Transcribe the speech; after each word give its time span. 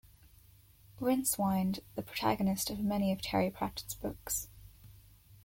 Rincewind, 0.99 1.81
the 1.93 2.01
protagonist 2.01 2.71
of 2.71 2.79
many 2.79 3.11
of 3.11 3.21
Terry 3.21 3.51
Pratchett's 3.51 3.93
books. 3.93 4.47